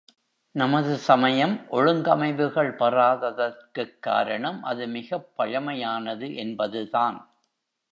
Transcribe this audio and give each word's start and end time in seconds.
நமது 0.55 0.97
சமயம் 0.99 1.53
ஒழுங்கமைவுகள் 1.71 2.71
பெறாததற்குக் 2.75 3.99
காரணம் 3.99 4.63
அது 4.63 4.87
மிகப் 4.87 5.31
பழமையானது 5.37 6.35
என்பது 6.35 6.89
தான். 6.89 7.19